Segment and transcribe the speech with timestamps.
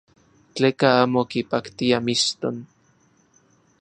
[0.53, 2.55] Tleka amo kipaktia mixton.